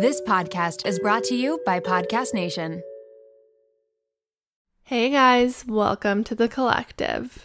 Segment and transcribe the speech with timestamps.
[0.00, 2.84] This podcast is brought to you by Podcast Nation.
[4.84, 7.44] Hey guys, welcome to the collective.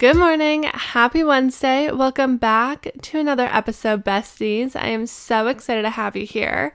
[0.00, 0.64] Good morning.
[0.64, 1.92] Happy Wednesday.
[1.92, 4.74] Welcome back to another episode, besties.
[4.74, 6.74] I am so excited to have you here.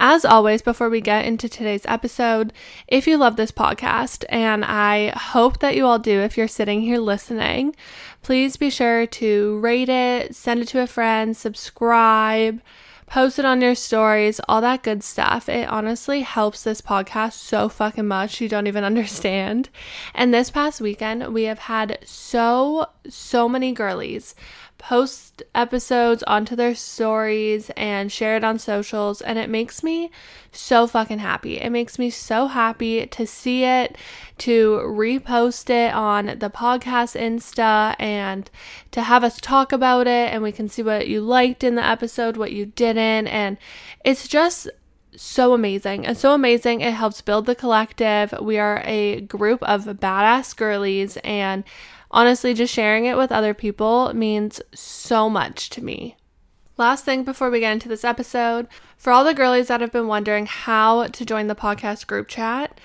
[0.00, 2.52] As always, before we get into today's episode,
[2.86, 6.82] if you love this podcast, and I hope that you all do if you're sitting
[6.82, 7.74] here listening,
[8.22, 12.60] please be sure to rate it, send it to a friend, subscribe
[13.08, 15.48] post it on your stories, all that good stuff.
[15.48, 18.40] It honestly helps this podcast so fucking much.
[18.40, 19.68] You don't even understand.
[20.14, 24.34] And this past weekend, we have had so, so many girlies
[24.78, 29.20] post episodes onto their stories and share it on socials.
[29.20, 30.10] And it makes me
[30.52, 31.58] so fucking happy.
[31.58, 33.96] It makes me so happy to see it,
[34.38, 38.50] to repost it on the podcast Insta, and
[38.92, 40.32] to have us talk about it.
[40.32, 43.26] And we can see what you liked in the episode, what you didn't.
[43.26, 43.58] And
[44.04, 44.68] it's just
[45.16, 46.80] so amazing and so amazing.
[46.80, 48.32] It helps build the collective.
[48.40, 51.64] We are a group of badass girlies and
[52.10, 56.16] Honestly, just sharing it with other people means so much to me.
[56.76, 60.06] Last thing before we get into this episode, for all the girlies that have been
[60.06, 62.78] wondering how to join the podcast group chat,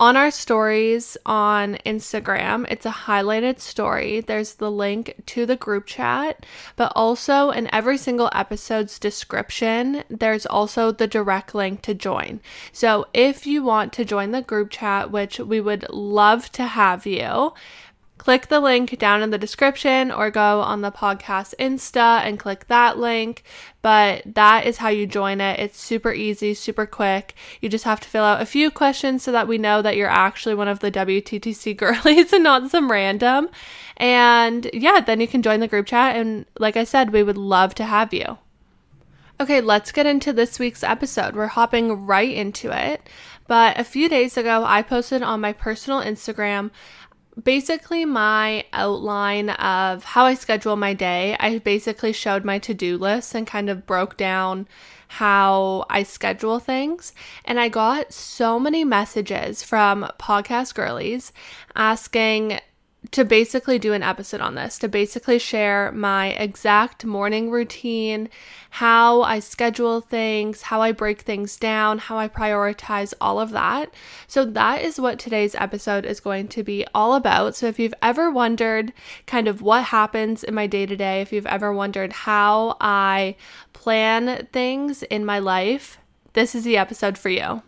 [0.00, 4.20] on our stories on Instagram, it's a highlighted story.
[4.20, 10.46] There's the link to the group chat, but also in every single episode's description, there's
[10.46, 12.40] also the direct link to join.
[12.72, 17.04] So if you want to join the group chat, which we would love to have
[17.04, 17.52] you,
[18.20, 22.66] click the link down in the description or go on the podcast Insta and click
[22.66, 23.42] that link.
[23.80, 25.58] But that is how you join it.
[25.58, 27.34] It's super easy, super quick.
[27.62, 30.06] You just have to fill out a few questions so that we know that you're
[30.06, 33.48] actually one of the WTTC girlies and not some random.
[33.96, 36.14] And yeah, then you can join the group chat.
[36.14, 38.36] And like I said, we would love to have you.
[39.40, 41.34] Okay, let's get into this week's episode.
[41.34, 43.08] We're hopping right into it.
[43.46, 46.70] But a few days ago, I posted on my personal Instagram
[47.42, 51.36] basically my outline of how I schedule my day.
[51.38, 54.68] I basically showed my to do list and kind of broke down
[55.08, 57.12] how I schedule things.
[57.44, 61.32] And I got so many messages from podcast girlies
[61.74, 62.60] asking
[63.12, 68.28] to basically do an episode on this, to basically share my exact morning routine,
[68.70, 73.94] how I schedule things, how I break things down, how I prioritize all of that.
[74.26, 77.56] So, that is what today's episode is going to be all about.
[77.56, 78.92] So, if you've ever wondered
[79.26, 83.36] kind of what happens in my day to day, if you've ever wondered how I
[83.72, 85.98] plan things in my life,
[86.34, 87.62] this is the episode for you.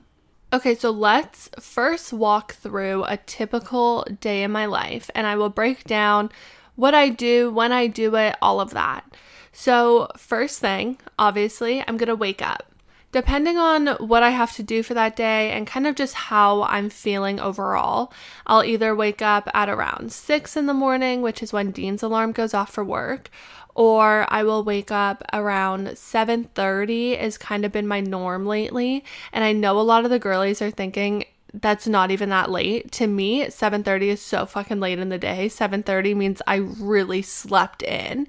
[0.55, 5.49] Okay, so let's first walk through a typical day in my life and I will
[5.49, 6.31] break down
[6.77, 9.17] what I do, when I do it, all of that.
[9.51, 12.67] So, first thing, obviously, I'm gonna wake up.
[13.13, 16.63] Depending on what I have to do for that day and kind of just how
[16.65, 18.13] I'm feeling overall,
[18.47, 22.33] I'll either wake up at around 6 in the morning, which is when Dean's alarm
[22.33, 23.31] goes off for work,
[23.75, 29.45] or I will wake up around 7:30 is kind of been my norm lately and
[29.45, 31.25] I know a lot of the girlies are thinking
[31.55, 32.91] that's not even that late.
[32.93, 35.49] To me, 7:30 is so fucking late in the day.
[35.49, 38.27] 7:30 means I really slept in.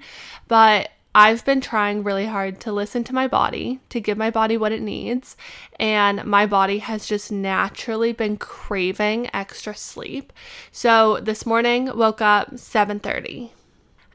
[0.48, 4.56] But I've been trying really hard to listen to my body, to give my body
[4.56, 5.36] what it needs,
[5.78, 10.32] and my body has just naturally been craving extra sleep.
[10.72, 13.53] So this morning woke up 7:30.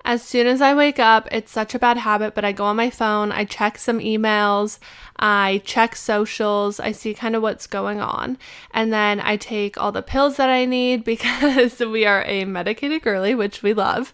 [0.09, 2.75] As soon as I wake up, it's such a bad habit, but I go on
[2.77, 4.79] my phone, I check some emails,
[5.19, 8.39] I check socials, I see kind of what's going on,
[8.71, 13.03] and then I take all the pills that I need because we are a medicated
[13.03, 14.11] girly, which we love.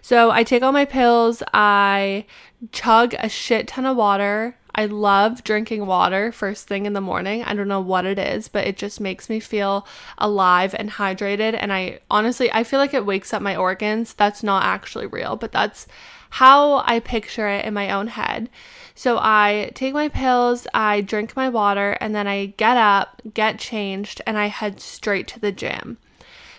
[0.00, 2.24] So I take all my pills, I
[2.70, 7.42] chug a shit ton of water, I love drinking water first thing in the morning.
[7.44, 11.56] I don't know what it is, but it just makes me feel alive and hydrated.
[11.58, 14.14] And I honestly, I feel like it wakes up my organs.
[14.14, 15.86] That's not actually real, but that's
[16.30, 18.48] how I picture it in my own head.
[18.94, 23.58] So I take my pills, I drink my water, and then I get up, get
[23.58, 25.98] changed, and I head straight to the gym.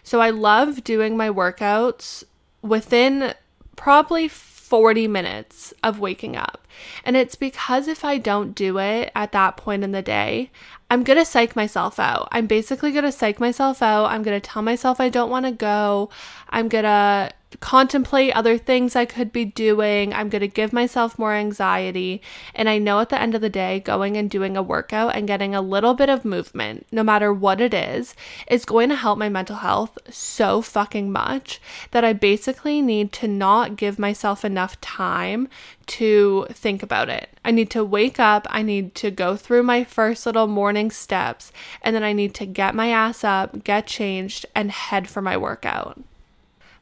[0.04, 2.24] So I love doing my workouts
[2.62, 3.34] within
[3.76, 4.28] probably
[4.74, 6.68] 40 minutes of waking up.
[7.06, 10.50] And it's because if I don't do it at that point in the day,
[10.90, 12.28] I'm going to psych myself out.
[12.32, 14.08] I'm basically going to psych myself out.
[14.08, 16.10] I'm going to tell myself I don't want to go.
[16.50, 20.14] I'm going to contemplate other things I could be doing.
[20.14, 22.22] I'm going to give myself more anxiety.
[22.56, 25.28] And I know at the end of the day, going and doing a workout and
[25.28, 28.16] getting a little bit of movement, no matter what it is,
[28.48, 31.62] is going to help my mental health so fucking much
[31.92, 35.48] that I basically need to not give myself enough time
[35.86, 37.30] to think about it.
[37.44, 41.52] I need to wake up, I need to go through my first little morning steps,
[41.82, 45.36] and then I need to get my ass up, get changed, and head for my
[45.36, 46.00] workout.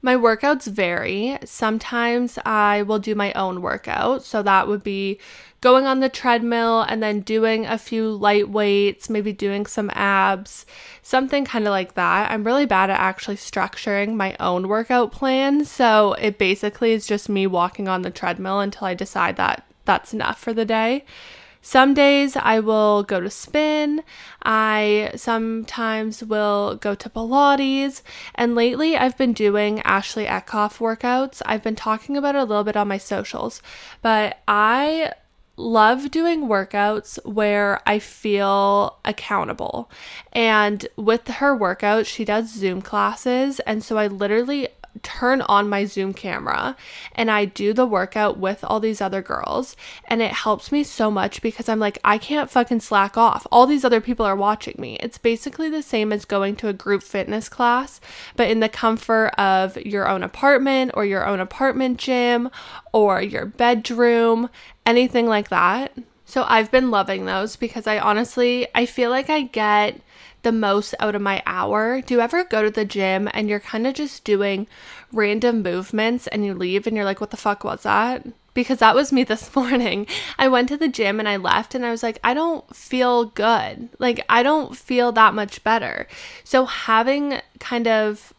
[0.03, 1.37] My workouts vary.
[1.45, 4.23] Sometimes I will do my own workout.
[4.23, 5.19] So that would be
[5.61, 10.65] going on the treadmill and then doing a few light weights, maybe doing some abs,
[11.03, 12.31] something kind of like that.
[12.31, 15.65] I'm really bad at actually structuring my own workout plan.
[15.65, 20.13] So it basically is just me walking on the treadmill until I decide that that's
[20.13, 21.05] enough for the day.
[21.61, 24.03] Some days I will go to spin.
[24.43, 28.01] I sometimes will go to Pilates.
[28.35, 31.41] And lately I've been doing Ashley Eckhoff workouts.
[31.45, 33.61] I've been talking about it a little bit on my socials,
[34.01, 35.13] but I
[35.57, 39.91] love doing workouts where I feel accountable.
[40.33, 43.59] And with her workout, she does Zoom classes.
[43.61, 44.69] And so I literally
[45.03, 46.75] turn on my Zoom camera
[47.13, 49.75] and I do the workout with all these other girls.
[50.05, 53.47] And it helps me so much because I'm like, I can't fucking slack off.
[53.51, 54.97] All these other people are watching me.
[54.99, 58.01] It's basically the same as going to a group fitness class,
[58.35, 62.49] but in the comfort of your own apartment or your own apartment gym
[62.93, 64.49] or your bedroom,
[64.85, 65.93] anything like that.
[66.25, 69.99] So I've been loving those because I honestly I feel like I get
[70.43, 72.01] the most out of my hour.
[72.01, 74.67] Do you ever go to the gym and you're kind of just doing
[75.11, 78.25] random movements and you leave and you're like, what the fuck was that?
[78.53, 80.07] Because that was me this morning.
[80.37, 83.25] I went to the gym and I left and I was like, I don't feel
[83.25, 83.89] good.
[83.99, 86.07] Like, I don't feel that much better.
[86.43, 88.33] So, having kind of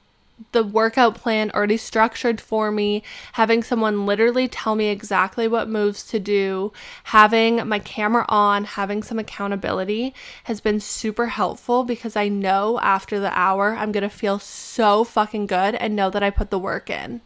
[0.52, 3.02] the workout plan already structured for me,
[3.34, 6.72] having someone literally tell me exactly what moves to do,
[7.04, 13.20] having my camera on, having some accountability has been super helpful because I know after
[13.20, 16.58] the hour I'm going to feel so fucking good and know that I put the
[16.58, 17.20] work in.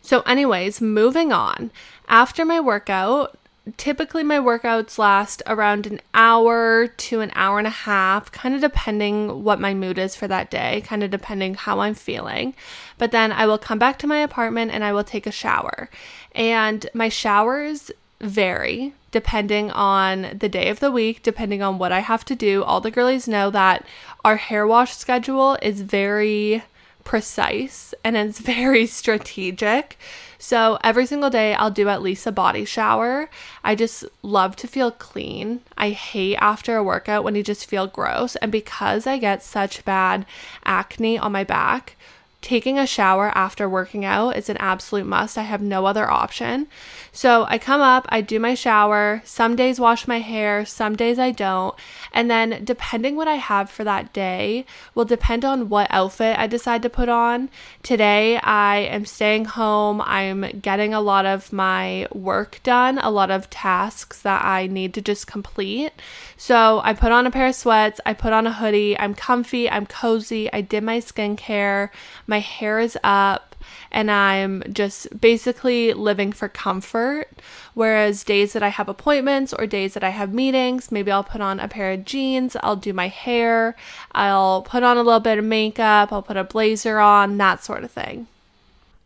[0.00, 1.70] So, anyways, moving on.
[2.08, 3.38] After my workout,
[3.76, 8.60] typically my workouts last around an hour to an hour and a half, kind of
[8.60, 12.54] depending what my mood is for that day, kind of depending how I'm feeling.
[12.98, 15.88] But then I will come back to my apartment and I will take a shower.
[16.32, 17.90] And my showers
[18.20, 22.64] vary depending on the day of the week, depending on what I have to do.
[22.64, 23.86] All the girlies know that
[24.24, 26.64] our hair wash schedule is very
[27.04, 29.98] precise and it's very strategic.
[30.38, 33.30] So every single day, I'll do at least a body shower.
[33.62, 35.60] I just love to feel clean.
[35.78, 38.36] I hate after a workout when you just feel gross.
[38.36, 40.26] And because I get such bad
[40.64, 41.96] acne on my back,
[42.44, 45.38] taking a shower after working out is an absolute must.
[45.38, 46.66] I have no other option.
[47.10, 49.22] So I come up, I do my shower.
[49.24, 51.74] Some days wash my hair, some days I don't.
[52.12, 56.46] And then depending what I have for that day will depend on what outfit I
[56.46, 57.48] decide to put on.
[57.82, 60.02] Today I am staying home.
[60.04, 64.92] I'm getting a lot of my work done, a lot of tasks that I need
[64.94, 65.92] to just complete.
[66.36, 69.70] So I put on a pair of sweats, I put on a hoodie, I'm comfy,
[69.70, 71.88] I'm cozy, I did my skincare,
[72.26, 73.54] my hair is up,
[73.90, 77.28] and I'm just basically living for comfort.
[77.74, 81.40] Whereas days that I have appointments or days that I have meetings, maybe I'll put
[81.40, 83.74] on a pair of jeans, I'll do my hair,
[84.12, 87.82] I'll put on a little bit of makeup, I'll put a blazer on, that sort
[87.84, 88.28] of thing.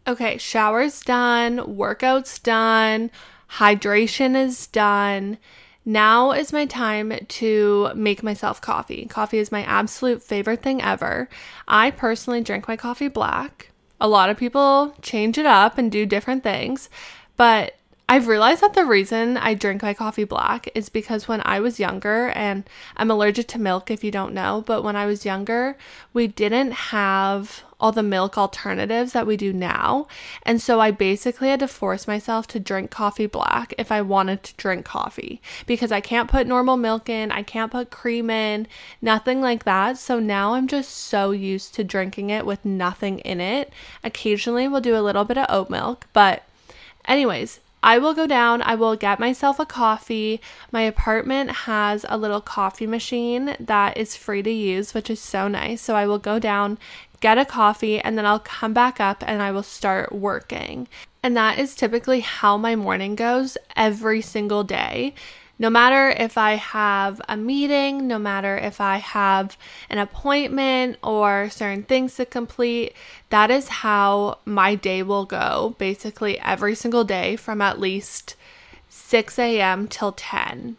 [0.07, 3.11] Okay, shower's done, workout's done,
[3.53, 5.39] hydration is done.
[5.89, 9.07] Now is my time to make myself coffee.
[9.07, 11.31] Coffee is my absolute favorite thing ever.
[11.67, 13.71] I personally drink my coffee black.
[13.99, 16.91] A lot of people change it up and do different things,
[17.39, 21.59] but I've realized that the reason I drink my coffee black is because when I
[21.59, 22.69] was younger, and
[22.99, 25.79] I'm allergic to milk if you don't know, but when I was younger,
[26.13, 30.07] we didn't have all the milk alternatives that we do now.
[30.43, 34.43] And so I basically had to force myself to drink coffee black if I wanted
[34.45, 38.67] to drink coffee because I can't put normal milk in, I can't put cream in,
[39.01, 39.99] nothing like that.
[39.99, 43.73] So now I'm just so used to drinking it with nothing in it.
[44.03, 46.43] Occasionally we'll do a little bit of oat milk, but
[47.07, 50.41] anyways, I will go down, I will get myself a coffee.
[50.73, 55.47] My apartment has a little coffee machine that is free to use, which is so
[55.47, 55.81] nice.
[55.81, 56.79] So I will go down,
[57.21, 60.89] get a coffee, and then I'll come back up and I will start working.
[61.23, 65.15] And that is typically how my morning goes every single day.
[65.61, 69.57] No matter if I have a meeting, no matter if I have
[69.91, 72.93] an appointment or certain things to complete,
[73.31, 78.37] that is how my day will go basically every single day from at least
[78.89, 79.89] 6 a.m.
[79.89, 80.77] till 10.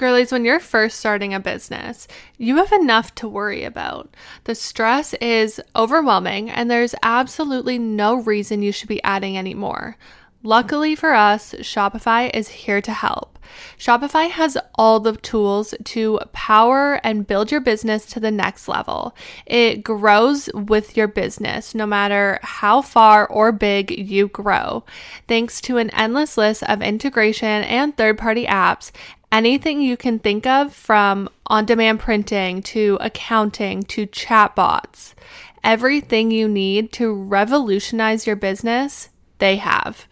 [0.00, 4.16] Girlies, when you're first starting a business, you have enough to worry about.
[4.44, 9.98] The stress is overwhelming, and there's absolutely no reason you should be adding any more.
[10.42, 13.38] Luckily for us, Shopify is here to help.
[13.76, 19.14] Shopify has all the tools to power and build your business to the next level.
[19.44, 24.84] It grows with your business, no matter how far or big you grow.
[25.28, 28.92] Thanks to an endless list of integration and third party apps,
[29.32, 35.14] anything you can think of from on demand printing to accounting to chatbots,
[35.62, 39.08] everything you need to revolutionize your business,
[39.38, 40.06] they have.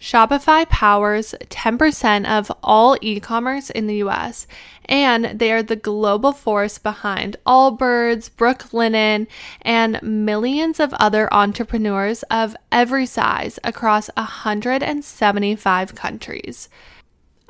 [0.00, 4.46] Shopify powers 10% of all e commerce in the US,
[4.84, 9.26] and they are the global force behind Allbirds, Brooklinen,
[9.62, 16.68] and millions of other entrepreneurs of every size across 175 countries.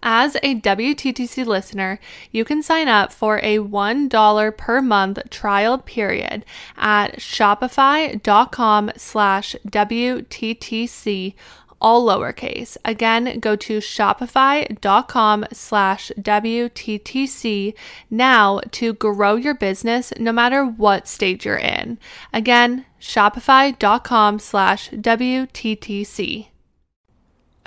[0.03, 1.99] As a WTTC listener,
[2.31, 6.45] you can sign up for a $1 per month trial period
[6.77, 11.35] at shopify.com slash WTTC
[11.81, 12.77] all lowercase.
[12.85, 17.75] Again, go to shopify.com slash WTTC
[18.11, 21.99] now to grow your business no matter what stage you're in.
[22.33, 26.49] Again, shopify.com slash WTTC.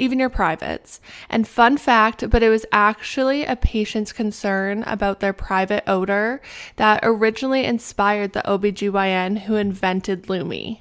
[0.00, 1.00] even your privates.
[1.28, 6.40] And fun fact, but it was actually a patient's concern about their private odor
[6.76, 10.78] that originally inspired the OBGYN who invented Lume.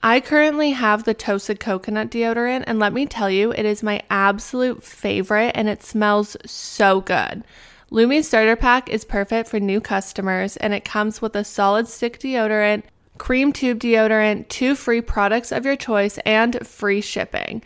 [0.00, 4.02] I currently have the toasted coconut deodorant, and let me tell you, it is my
[4.08, 7.42] absolute favorite and it smells so good.
[7.90, 12.20] Lume Starter Pack is perfect for new customers, and it comes with a solid stick
[12.20, 12.82] deodorant,
[13.16, 17.62] cream tube deodorant, two free products of your choice, and free shipping.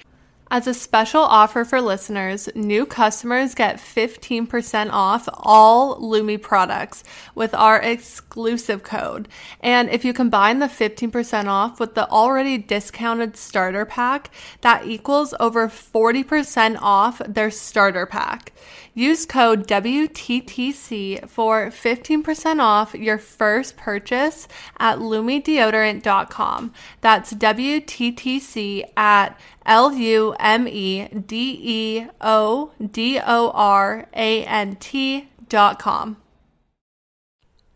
[0.55, 7.03] As a special offer for listeners, new customers get 15% off all Lume products
[7.35, 9.29] with our exclusive code.
[9.61, 14.31] And if you combine the 15% off with the already discounted starter pack,
[14.61, 18.53] that equals over 40% off their starter pack.
[18.93, 24.47] Use code WTTC for 15% off your first purchase
[24.79, 26.75] at lumedeodorant.com.
[27.01, 34.77] That's WTTC at L U M E D E O D O R A N
[34.77, 36.17] T dot com.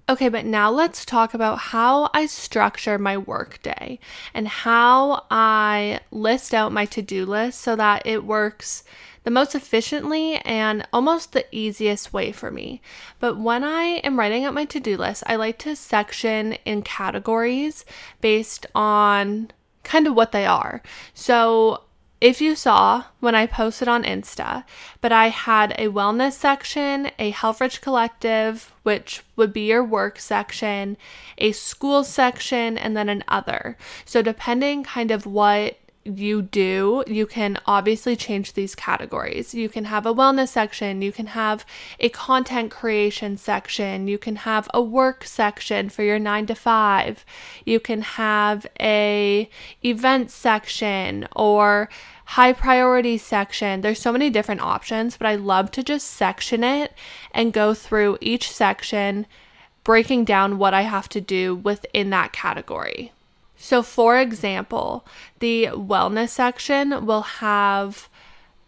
[0.08, 3.98] Okay, but now let's talk about how I structure my workday
[4.32, 8.84] and how I list out my to do list so that it works
[9.24, 12.80] the most efficiently and almost the easiest way for me.
[13.18, 16.82] But when I am writing out my to do list, I like to section in
[16.82, 17.84] categories
[18.20, 19.50] based on
[19.86, 20.82] kind of what they are.
[21.14, 21.84] So
[22.20, 24.64] if you saw when I posted on Insta,
[25.00, 30.96] but I had a wellness section, a Helfrich Collective, which would be your work section,
[31.38, 33.76] a school section, and then an other.
[34.04, 39.54] So, depending kind of what you do, you can obviously change these categories.
[39.54, 41.66] You can have a wellness section, you can have
[41.98, 47.24] a content creation section, you can have a work section for your 9 to 5.
[47.64, 49.48] You can have a
[49.82, 51.88] event section or
[52.26, 53.80] high priority section.
[53.80, 56.92] There's so many different options, but I love to just section it
[57.32, 59.26] and go through each section
[59.84, 63.12] breaking down what I have to do within that category.
[63.56, 65.06] So, for example,
[65.38, 68.08] the wellness section will have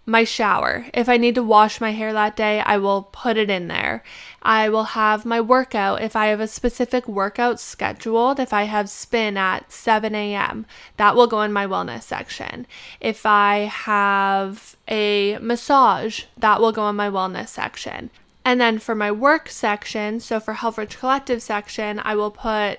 [0.09, 0.87] my shower.
[0.95, 4.03] If I need to wash my hair that day, I will put it in there.
[4.43, 6.01] I will have my workout.
[6.01, 10.65] If I have a specific workout scheduled, if I have spin at 7 a.m.,
[10.97, 12.67] that will go in my wellness section.
[13.01, 18.09] If I have a massage, that will go in my wellness section.
[18.47, 22.79] And then for my work section, so for Helfrich Collective section, I will put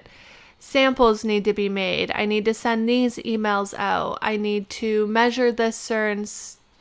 [0.59, 2.11] samples need to be made.
[2.13, 4.19] I need to send these emails out.
[4.21, 6.25] I need to measure this certain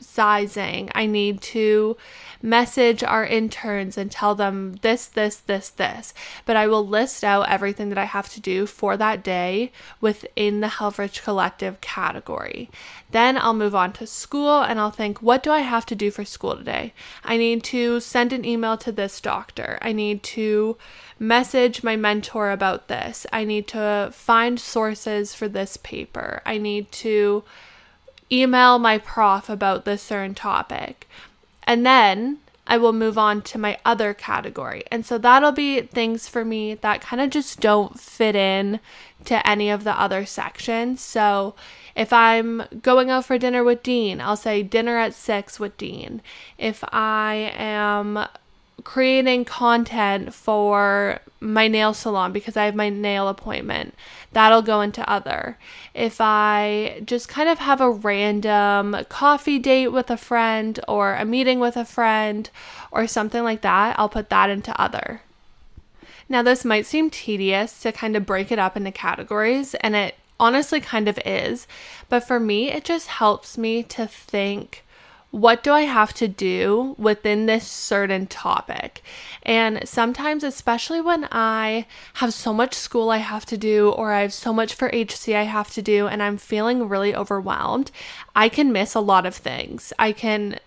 [0.00, 0.90] sizing.
[0.94, 1.96] I need to
[2.40, 6.14] message our interns and tell them this, this, this, this.
[6.46, 10.60] But I will list out everything that I have to do for that day within
[10.60, 12.70] the Helfrich Collective category.
[13.10, 16.10] Then I'll move on to school and I'll think, what do I have to do
[16.10, 16.92] for school today?
[17.24, 19.78] I need to send an email to this doctor.
[19.82, 20.76] I need to
[21.18, 23.26] message my mentor about this.
[23.32, 26.42] I need to find sources for this paper.
[26.46, 27.44] I need to
[28.30, 31.08] email my prof about this certain topic.
[31.64, 34.84] And then I will move on to my other category.
[34.90, 38.80] And so that'll be things for me that kind of just don't fit in
[39.24, 41.00] to any of the other sections.
[41.00, 41.54] So
[41.96, 46.20] if I'm going out for dinner with Dean, I'll say dinner at six with Dean.
[46.58, 48.26] If I am
[48.84, 53.94] creating content for my nail salon because I have my nail appointment.
[54.32, 55.58] That'll go into other.
[55.94, 61.24] If I just kind of have a random coffee date with a friend or a
[61.24, 62.48] meeting with a friend
[62.90, 65.22] or something like that, I'll put that into other.
[66.28, 70.14] Now, this might seem tedious to kind of break it up into categories, and it
[70.38, 71.66] honestly kind of is,
[72.08, 74.84] but for me, it just helps me to think
[75.30, 79.02] what do I have to do within this certain topic?
[79.42, 84.22] And sometimes, especially when I have so much school I have to do, or I
[84.22, 87.90] have so much for HC I have to do, and I'm feeling really overwhelmed,
[88.34, 89.92] I can miss a lot of things.
[89.98, 90.58] I can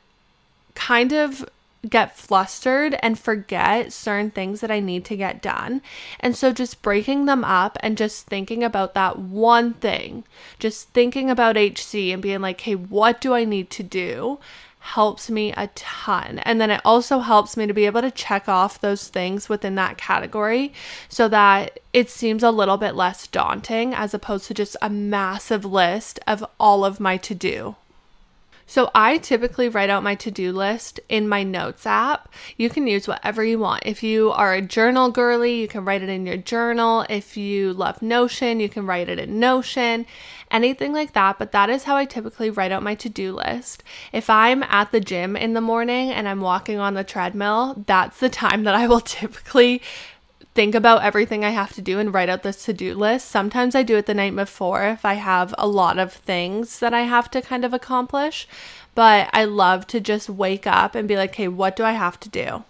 [0.76, 1.50] kind of
[1.90, 5.82] get flustered and forget certain things that I need to get done.
[6.20, 10.24] And so just breaking them up and just thinking about that one thing,
[10.60, 14.40] just thinking about HC and being like, hey, what do I need to do?
[14.84, 16.40] helps me a ton.
[16.40, 19.76] And then it also helps me to be able to check off those things within
[19.76, 20.74] that category
[21.08, 25.64] so that it seems a little bit less daunting as opposed to just a massive
[25.64, 27.76] list of all of my to do.
[28.72, 32.34] So I typically write out my to do list in my notes app.
[32.56, 33.84] You can use whatever you want.
[33.86, 37.06] If you are a journal girly, you can write it in your journal.
[37.10, 40.06] If you love Notion, you can write it in Notion,
[40.50, 41.38] anything like that.
[41.38, 43.84] But that is how I typically write out my to do list.
[44.14, 48.22] If I'm at the gym in the morning and I'm walking on the treadmill, that's
[48.22, 49.82] the time that I will typically
[50.54, 53.28] think about everything I have to do and write out this to do list.
[53.30, 56.94] Sometimes I do it the night before if I have a lot of things that
[56.94, 58.48] I have to kind of accomplish.
[58.94, 62.20] But I love to just wake up and be like, hey, what do I have
[62.22, 62.64] to do?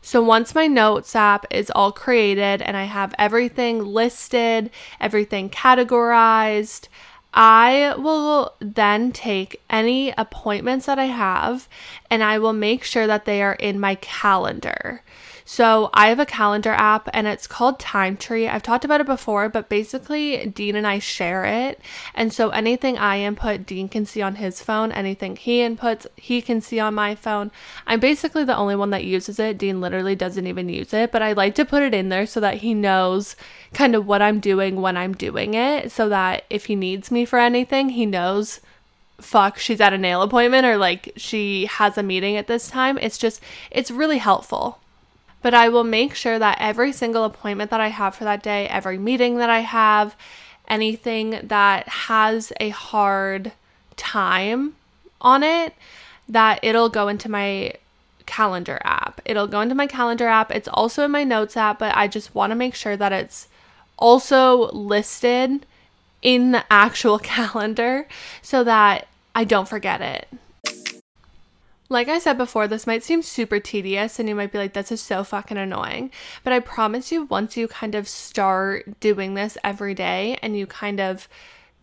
[0.00, 6.88] So once my notes app is all created and I have everything listed, everything categorized,
[7.34, 11.68] I will then take any appointments that I have
[12.10, 15.02] and I will make sure that they are in my calendar.
[15.44, 18.48] So I have a calendar app and it's called Time Tree.
[18.48, 21.80] I've talked about it before, but basically Dean and I share it.
[22.14, 24.92] And so anything I input, Dean can see on his phone.
[24.92, 27.50] Anything he inputs, he can see on my phone.
[27.86, 29.58] I'm basically the only one that uses it.
[29.58, 32.40] Dean literally doesn't even use it, but I like to put it in there so
[32.40, 33.36] that he knows
[33.72, 37.24] kind of what I'm doing when I'm doing it so that if he needs me
[37.24, 38.60] for anything, he knows
[39.20, 42.98] fuck, she's at a nail appointment or like she has a meeting at this time.
[42.98, 44.81] It's just, it's really helpful
[45.42, 48.68] but I will make sure that every single appointment that I have for that day,
[48.68, 50.16] every meeting that I have,
[50.68, 53.52] anything that has a hard
[53.96, 54.74] time
[55.20, 55.74] on it,
[56.28, 57.74] that it'll go into my
[58.26, 59.20] calendar app.
[59.24, 60.50] It'll go into my calendar app.
[60.50, 63.48] It's also in my notes app, but I just want to make sure that it's
[63.98, 65.66] also listed
[66.22, 68.06] in the actual calendar
[68.40, 70.28] so that I don't forget it.
[71.92, 74.90] Like I said before, this might seem super tedious and you might be like, this
[74.90, 76.10] is so fucking annoying.
[76.42, 80.66] But I promise you, once you kind of start doing this every day and you
[80.66, 81.28] kind of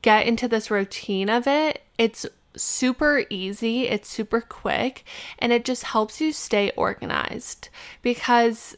[0.02, 5.04] get into this routine of it, it's super easy, it's super quick,
[5.38, 7.70] and it just helps you stay organized
[8.02, 8.76] because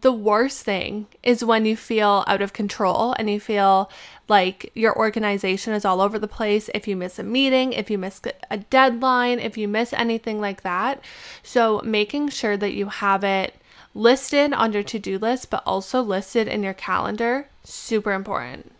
[0.00, 3.90] the worst thing is when you feel out of control and you feel
[4.28, 6.70] like your organization is all over the place.
[6.74, 10.62] If you miss a meeting, if you miss a deadline, if you miss anything like
[10.62, 11.04] that.
[11.42, 13.54] So, making sure that you have it
[13.94, 18.72] listed on your to do list, but also listed in your calendar, super important.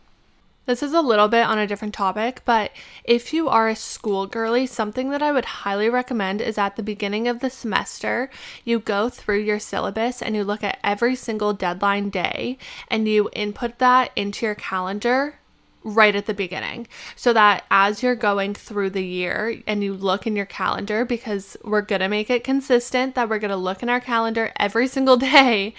[0.66, 2.72] This is a little bit on a different topic, but
[3.04, 6.82] if you are a school girly, something that I would highly recommend is at the
[6.82, 8.30] beginning of the semester,
[8.64, 12.56] you go through your syllabus and you look at every single deadline day
[12.88, 15.34] and you input that into your calendar
[15.82, 16.86] right at the beginning.
[17.14, 21.58] So that as you're going through the year and you look in your calendar because
[21.62, 24.88] we're going to make it consistent that we're going to look in our calendar every
[24.88, 25.74] single day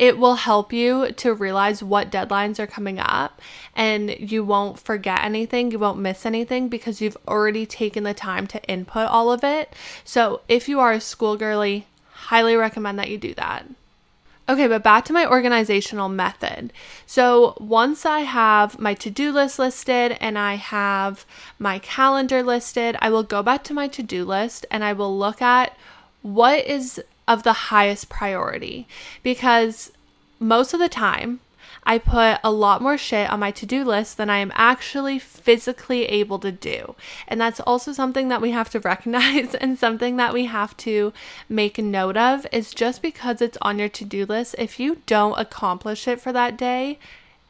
[0.00, 3.38] it will help you to realize what deadlines are coming up
[3.76, 8.46] and you won't forget anything, you won't miss anything because you've already taken the time
[8.46, 9.74] to input all of it.
[10.02, 13.66] So, if you are a school girly, highly recommend that you do that.
[14.48, 16.72] Okay, but back to my organizational method.
[17.06, 21.26] So once I have my to do list listed and I have
[21.58, 25.16] my calendar listed, I will go back to my to do list and I will
[25.16, 25.76] look at
[26.22, 28.88] what is of the highest priority
[29.22, 29.92] because
[30.40, 31.38] most of the time
[31.84, 35.20] I put a lot more shit on my to do list than I am actually
[35.20, 36.96] physically able to do.
[37.28, 41.12] And that's also something that we have to recognize and something that we have to
[41.48, 45.38] make note of is just because it's on your to do list, if you don't
[45.38, 46.98] accomplish it for that day,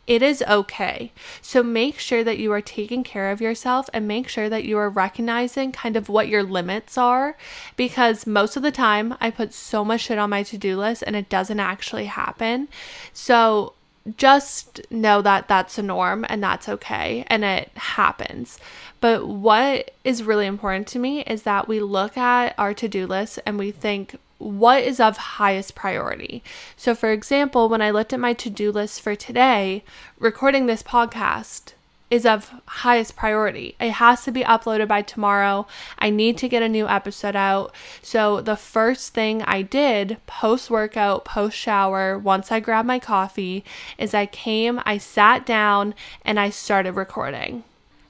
[0.07, 1.13] it is okay.
[1.41, 4.77] So make sure that you are taking care of yourself and make sure that you
[4.79, 7.37] are recognizing kind of what your limits are
[7.77, 11.05] because most of the time I put so much shit on my to do list
[11.07, 12.69] and it doesn't actually happen.
[13.13, 13.75] So
[14.17, 18.59] just know that that's a norm and that's okay and it happens.
[19.01, 23.07] But what is really important to me is that we look at our to do
[23.07, 26.43] list and we think, what is of highest priority?
[26.77, 29.85] So, for example, when I looked at my to do list for today,
[30.19, 31.75] recording this podcast
[32.11, 33.77] is of highest priority.
[33.79, 35.67] It has to be uploaded by tomorrow.
[35.99, 37.75] I need to get a new episode out.
[38.03, 43.63] So, the first thing I did post workout, post shower, once I grabbed my coffee,
[43.99, 47.63] is I came, I sat down, and I started recording.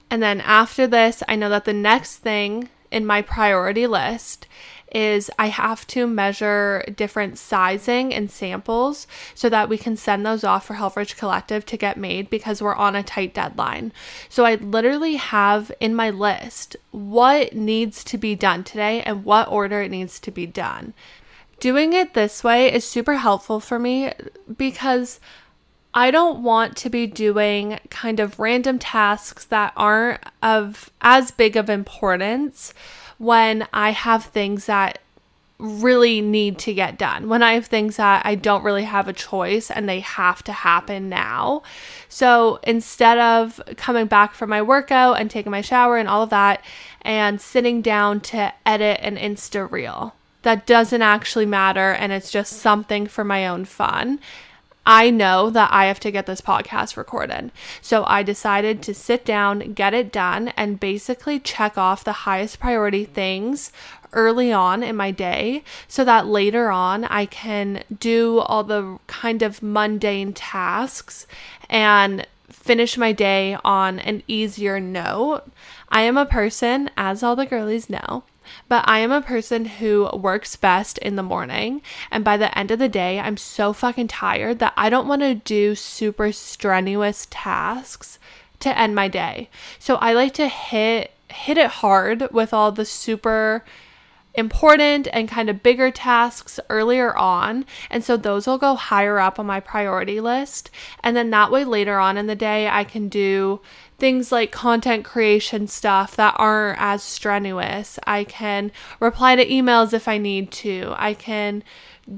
[0.08, 4.46] And then after this, I know that the next thing in my priority list
[4.92, 10.44] is I have to measure different sizing and samples so that we can send those
[10.44, 13.92] off for Helfrich Collective to get made because we're on a tight deadline.
[14.28, 19.48] So I literally have in my list what needs to be done today and what
[19.48, 20.94] order it needs to be done.
[21.60, 24.12] Doing it this way is super helpful for me
[24.56, 25.20] because
[25.92, 31.56] I don't want to be doing kind of random tasks that aren't of as big
[31.56, 32.72] of importance
[33.20, 34.98] when I have things that
[35.58, 39.12] really need to get done, when I have things that I don't really have a
[39.12, 41.62] choice and they have to happen now.
[42.08, 46.30] So instead of coming back from my workout and taking my shower and all of
[46.30, 46.64] that
[47.02, 52.54] and sitting down to edit an Insta reel, that doesn't actually matter and it's just
[52.54, 54.18] something for my own fun.
[54.90, 57.52] I know that I have to get this podcast recorded.
[57.80, 62.58] So I decided to sit down, get it done, and basically check off the highest
[62.58, 63.70] priority things
[64.12, 69.42] early on in my day so that later on I can do all the kind
[69.42, 71.28] of mundane tasks
[71.68, 75.42] and finish my day on an easier note.
[75.88, 78.24] I am a person, as all the girlies know,
[78.68, 81.82] but I am a person who works best in the morning.
[82.10, 85.22] And by the end of the day, I'm so fucking tired that I don't want
[85.22, 88.18] to do super strenuous tasks
[88.60, 89.48] to end my day.
[89.78, 93.64] So I like to hit hit it hard with all the super
[94.34, 97.64] important and kind of bigger tasks earlier on.
[97.90, 100.70] And so those will go higher up on my priority list.
[101.02, 103.60] And then that way later on in the day, I can do
[103.98, 107.98] things like content creation stuff that aren't as strenuous.
[108.06, 110.94] I can reply to emails if I need to.
[110.96, 111.62] I can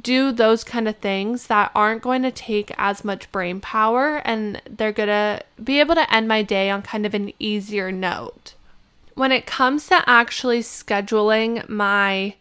[0.00, 4.62] do those kind of things that aren't going to take as much brain power and
[4.70, 8.54] they're going to be able to end my day on kind of an easier note.
[9.14, 12.34] When it comes to actually scheduling my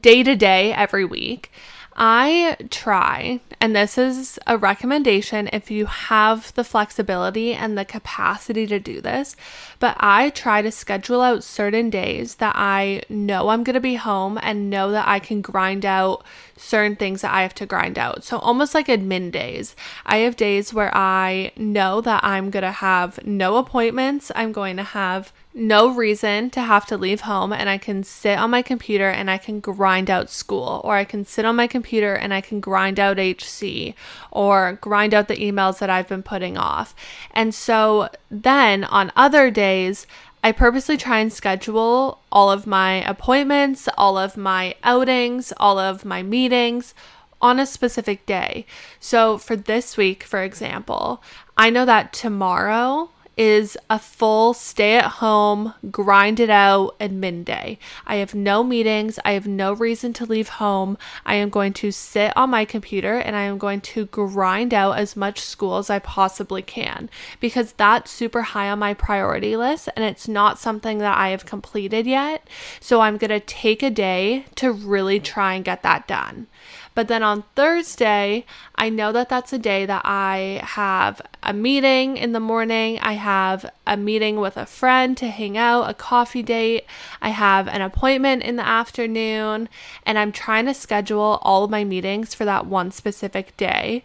[0.00, 1.52] day to day every week,
[1.96, 8.66] I try, and this is a recommendation if you have the flexibility and the capacity
[8.66, 9.36] to do this,
[9.78, 13.94] but I try to schedule out certain days that I know I'm going to be
[13.94, 16.24] home and know that I can grind out
[16.56, 18.24] certain things that I have to grind out.
[18.24, 19.76] So, almost like admin days.
[20.04, 24.76] I have days where I know that I'm going to have no appointments, I'm going
[24.78, 28.60] to have no reason to have to leave home and I can sit on my
[28.60, 32.34] computer and I can grind out school, or I can sit on my computer and
[32.34, 33.94] I can grind out HC
[34.32, 36.94] or grind out the emails that I've been putting off.
[37.30, 40.08] And so then on other days,
[40.42, 46.04] I purposely try and schedule all of my appointments, all of my outings, all of
[46.04, 46.94] my meetings
[47.40, 48.66] on a specific day.
[49.00, 51.22] So for this week, for example,
[51.56, 57.78] I know that tomorrow is a full stay at home, grind it out admin day.
[58.06, 59.18] I have no meetings.
[59.24, 60.96] I have no reason to leave home.
[61.26, 64.98] I am going to sit on my computer and I am going to grind out
[64.98, 69.88] as much school as I possibly can because that's super high on my priority list
[69.96, 72.48] and it's not something that I have completed yet.
[72.80, 76.46] So I'm going to take a day to really try and get that done.
[76.94, 82.16] But then on Thursday, I know that that's a day that I have a meeting
[82.16, 83.00] in the morning.
[83.00, 86.86] I have a meeting with a friend to hang out, a coffee date.
[87.20, 89.68] I have an appointment in the afternoon,
[90.06, 94.04] and I'm trying to schedule all of my meetings for that one specific day.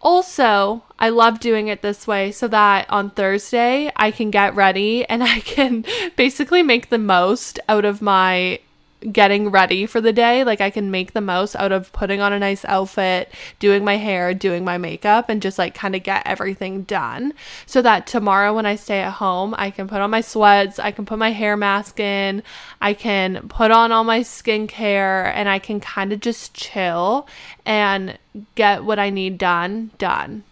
[0.00, 5.04] Also, I love doing it this way so that on Thursday I can get ready
[5.06, 5.84] and I can
[6.16, 8.60] basically make the most out of my
[9.12, 10.44] getting ready for the day.
[10.44, 13.96] Like I can make the most out of putting on a nice outfit, doing my
[13.96, 17.32] hair, doing my makeup, and just like kind of get everything done
[17.66, 20.90] so that tomorrow when I stay at home, I can put on my sweats, I
[20.90, 22.42] can put my hair mask in,
[22.80, 27.26] I can put on all my skincare, and I can kind of just chill
[27.64, 28.18] and
[28.54, 30.44] get what I need done, done.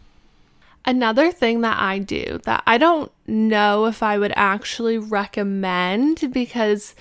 [0.87, 6.95] Another thing that I do that I don't know if I would actually recommend because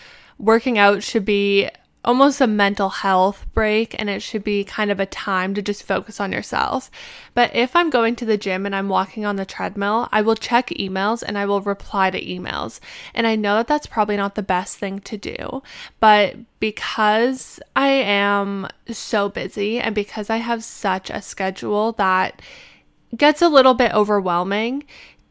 [0.44, 1.70] working out should be
[2.06, 5.84] almost a mental health break and it should be kind of a time to just
[5.84, 6.92] focus on yourself.
[7.34, 10.36] But if I'm going to the gym and I'm walking on the treadmill, I will
[10.36, 12.82] check emails and I will reply to emails.
[13.14, 15.64] And I know that that's probably not the best thing to do,
[16.02, 22.42] but because I am so busy and because I have such a schedule that
[23.16, 24.84] gets a little bit overwhelming,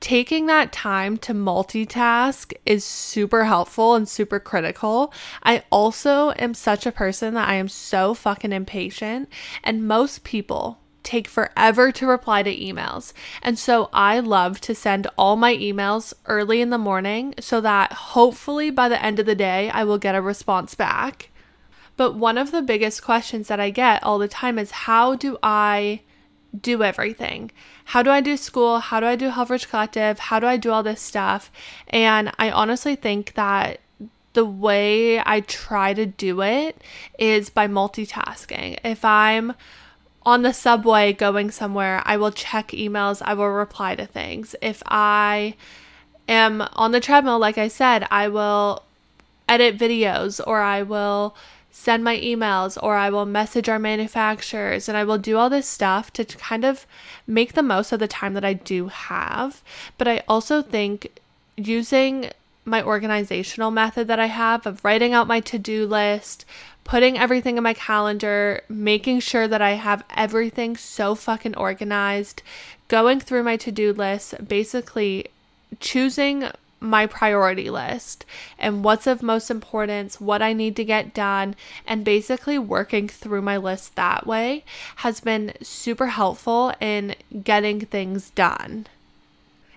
[0.03, 5.15] taking that time to multitask is super helpful and super critical.
[5.45, 9.29] I also am such a person that I am so fucking impatient,
[9.63, 13.13] and most people take forever to reply to emails.
[13.43, 17.93] And so I love to send all my emails early in the morning so that
[17.93, 21.31] hopefully by the end of the day I will get a response back.
[21.97, 25.39] But one of the biggest questions that I get all the time is how do
[25.43, 26.03] I
[26.59, 27.51] do everything.
[27.87, 28.81] How do I do school?
[28.81, 30.19] How do I do Helfrich Collective?
[30.19, 31.51] How do I do all this stuff?
[31.89, 33.81] And I honestly think that
[34.35, 36.81] the way I try to do it
[37.19, 38.79] is by multitasking.
[38.85, 39.55] If I'm
[40.25, 44.55] on the subway going somewhere, I will check emails, I will reply to things.
[44.63, 45.55] If I
[46.29, 48.85] am on the treadmill, like I said, I will
[49.49, 51.35] edit videos or I will
[51.73, 55.67] send my emails or I will message our manufacturers and I will do all this
[55.67, 56.87] stuff to kind of
[57.27, 59.63] make the most of the time that I do have.
[59.97, 61.19] But I also think
[61.57, 62.31] using
[62.65, 66.45] my organizational method that I have of writing out my to do list,
[66.85, 72.43] putting everything in my calendar, making sure that I have everything so fucking organized,
[72.89, 75.27] going through my to do list, basically
[75.81, 76.51] choosing
[76.83, 78.25] my priority list
[78.59, 81.55] and what's of most importance, what I need to get done,
[81.87, 84.65] and basically working through my list that way
[84.97, 88.87] has been super helpful in getting things done.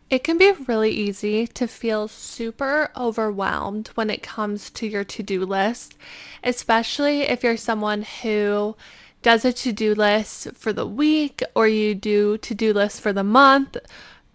[0.10, 5.24] It can be really easy to feel super overwhelmed when it comes to your to
[5.24, 5.96] do list,
[6.44, 8.76] especially if you're someone who
[9.24, 13.12] does a to do list for the week or you do to do lists for
[13.12, 13.78] the month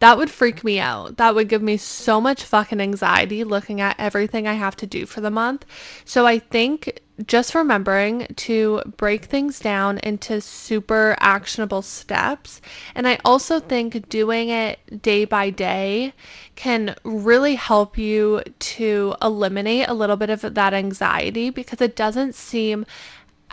[0.01, 1.19] that would freak me out.
[1.19, 5.07] That would give me so much fucking anxiety looking at everything I have to do
[5.07, 5.65] for the month.
[6.05, 12.63] So I think just remembering to break things down into super actionable steps.
[12.95, 16.15] And I also think doing it day by day
[16.57, 22.35] can really help you to eliminate a little bit of that anxiety because it doesn't
[22.35, 22.87] seem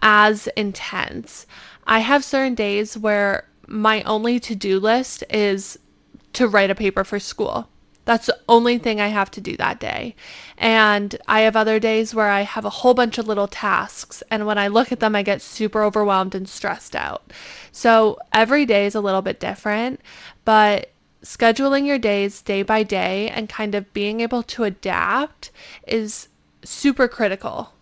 [0.02, 1.46] as intense.
[1.86, 5.78] I have certain days where my only to do list is
[6.34, 7.70] to write a paper for school.
[8.06, 10.16] That's the only thing I have to do that day.
[10.58, 14.24] And I have other days where I have a whole bunch of little tasks.
[14.32, 17.34] And when I look at them, I get super overwhelmed and stressed out.
[17.74, 20.00] So every day is a little bit different,
[20.46, 25.52] but scheduling your days day by day and kind of being able to adapt
[25.86, 26.30] is
[26.64, 27.74] super critical.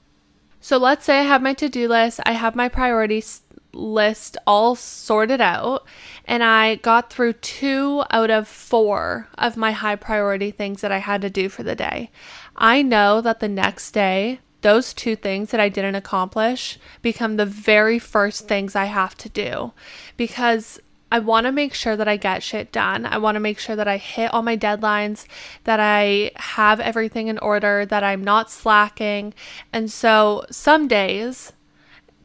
[0.60, 3.44] So let's say I have my to do list, I have my priorities
[3.76, 5.86] list all sorted out
[6.26, 11.00] and I got through two out of four of my high priority things that I
[11.00, 12.10] had to do for the day.
[12.56, 17.46] I know that the next day, those two things that I didn't accomplish become the
[17.46, 19.74] very first things I have to do
[20.18, 20.80] because
[21.12, 23.06] I want to make sure that I get shit done.
[23.06, 25.26] I want to make sure that I hit all my deadlines,
[25.66, 29.34] that I have everything in order, that I'm not slacking.
[29.72, 31.54] And so some days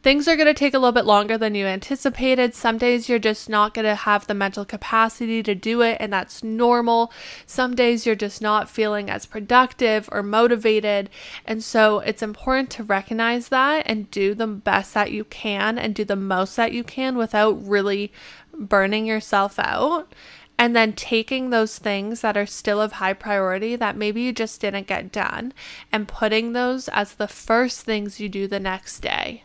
[0.02, 2.54] things are going to take a little bit longer than you anticipated.
[2.54, 6.12] Some days you're just not going to have the mental capacity to do it, and
[6.12, 7.12] that's normal.
[7.44, 11.10] Some days you're just not feeling as productive or motivated.
[11.44, 15.94] And so it's important to recognize that and do the best that you can and
[15.94, 18.12] do the most that you can without really
[18.54, 20.14] burning yourself out.
[20.58, 24.60] And then taking those things that are still of high priority that maybe you just
[24.60, 25.54] didn't get done
[25.90, 29.42] and putting those as the first things you do the next day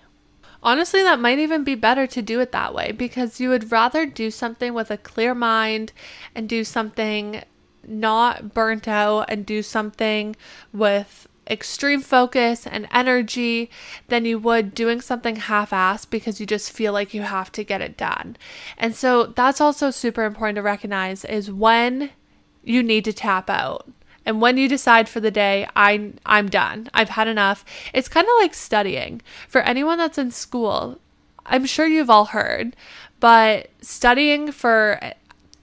[0.66, 4.06] honestly, that might even be better to do it that way because you would rather
[4.06, 5.94] do something with a clear mind
[6.34, 7.44] and do something
[7.88, 10.36] not burnt out and do something
[10.74, 13.70] with extreme focus and energy
[14.08, 17.64] than you would doing something half assed because you just feel like you have to
[17.64, 18.36] get it done.
[18.78, 22.10] And so that's also super important to recognize is when
[22.64, 23.88] you need to tap out.
[24.26, 26.90] And when you decide for the day, I I'm done.
[26.94, 27.64] I've had enough.
[27.94, 29.22] It's kind of like studying.
[29.48, 31.00] For anyone that's in school,
[31.46, 32.76] I'm sure you've all heard,
[33.20, 35.00] but studying for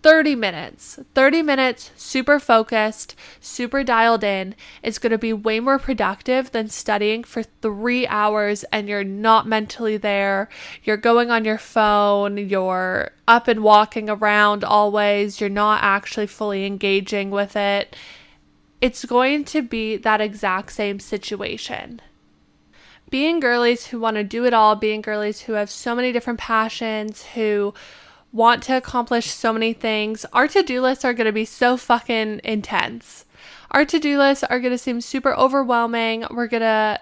[0.03, 5.79] 30 minutes, 30 minutes, super focused, super dialed in, is going to be way more
[5.79, 10.48] productive than studying for three hours and you're not mentally there.
[10.83, 16.66] You're going on your phone, you're up and walking around always, you're not actually fully
[16.66, 17.94] engaging with it.
[18.83, 22.03] It's going to be that exact same situation
[23.12, 26.40] being girlies who want to do it all, being girlies who have so many different
[26.40, 27.75] passions, who
[28.33, 31.77] want to accomplish so many things, our to do lists are going to be so
[31.77, 33.27] fucking intense.
[33.71, 36.25] Our to do lists are going to seem super overwhelming.
[36.31, 36.99] We're going to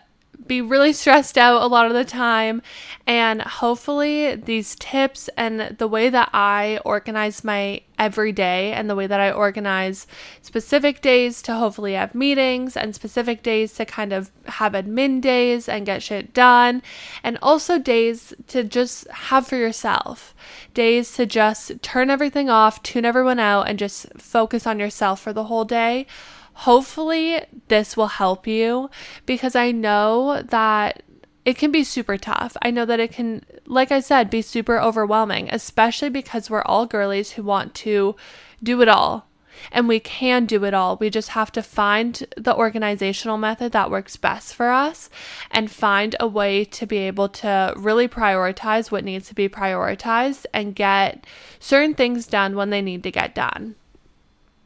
[0.51, 2.61] be really stressed out a lot of the time.
[3.07, 9.07] And hopefully, these tips and the way that I organize my everyday and the way
[9.07, 10.09] that I organize
[10.43, 15.69] specific days to hopefully have meetings and specific days to kind of have admin days
[15.69, 16.83] and get shit done,
[17.23, 20.35] and also days to just have for yourself.
[20.75, 25.33] Days to just turn everything off, tune everyone out, and just focus on yourself for
[25.33, 26.09] the whole day
[26.55, 28.91] Hopefully, this will help you
[29.25, 31.03] because I know that
[31.45, 32.57] it can be super tough.
[32.63, 36.87] I know that it can, like I said, be super overwhelming, especially because we're all
[36.87, 38.15] girlies who want to
[38.63, 39.27] do it all.
[39.73, 40.97] And we can do it all.
[40.97, 45.11] We just have to find the organizational method that works best for us
[45.51, 50.47] and find a way to be able to really prioritize what needs to be prioritized
[50.55, 51.27] and get
[51.59, 53.77] certain things done when they need to get done.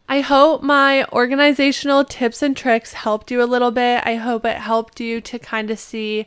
[0.08, 4.02] I hope my organizational tips and tricks helped you a little bit.
[4.04, 6.26] I hope it helped you to kind of see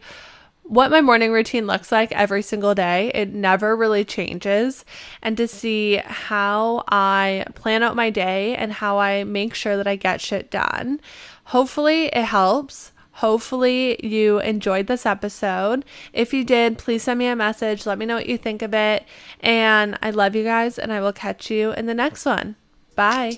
[0.64, 3.12] what my morning routine looks like every single day.
[3.14, 4.84] It never really changes.
[5.22, 9.88] And to see how I plan out my day and how I make sure that
[9.88, 11.00] I get shit done.
[11.46, 12.92] Hopefully, it helps.
[13.12, 15.86] Hopefully, you enjoyed this episode.
[16.14, 17.86] If you did, please send me a message.
[17.86, 19.06] Let me know what you think of it.
[19.40, 22.58] And I love you guys, and I will catch you in the next one.
[22.98, 23.38] Bye.